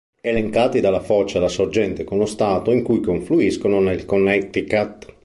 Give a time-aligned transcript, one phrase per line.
[0.19, 5.15] Elencati dalla foce alla sorgente con lo Stato in cui confluiscono nel Connecticut.